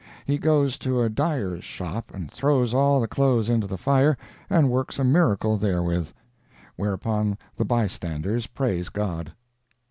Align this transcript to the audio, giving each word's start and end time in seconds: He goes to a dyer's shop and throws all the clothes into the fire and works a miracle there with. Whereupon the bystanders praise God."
He 0.25 0.39
goes 0.39 0.79
to 0.79 0.99
a 0.99 1.09
dyer's 1.09 1.63
shop 1.63 2.09
and 2.11 2.31
throws 2.31 2.73
all 2.73 2.99
the 2.99 3.07
clothes 3.07 3.49
into 3.51 3.67
the 3.67 3.77
fire 3.77 4.17
and 4.49 4.71
works 4.71 4.97
a 4.97 5.03
miracle 5.03 5.57
there 5.57 5.83
with. 5.83 6.11
Whereupon 6.75 7.37
the 7.55 7.65
bystanders 7.65 8.47
praise 8.47 8.89
God." 8.89 9.31